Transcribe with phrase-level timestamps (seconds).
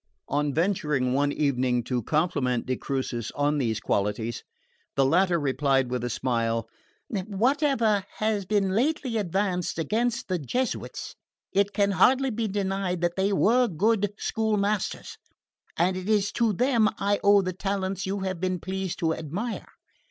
[0.27, 4.43] On his venturing one evening to compliment de Crucis on these qualities,
[4.95, 6.67] the latter replied with a smile:
[7.27, 11.15] "Whatever has been lately advanced against the Jesuits,
[11.53, 15.19] it can hardly be denied that they were good school masters;
[15.77, 19.67] and it is to them I owe the talents you have been pleased to admire.